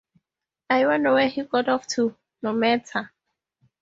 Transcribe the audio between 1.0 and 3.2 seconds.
where he got off to. No matter.